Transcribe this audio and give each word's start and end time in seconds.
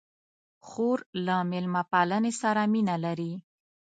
خور 0.67 0.99
له 1.25 1.35
میلمه 1.51 1.81
پالنې 1.91 2.31
سره 2.41 2.61
مینه 2.73 2.95
لري. 3.05 3.33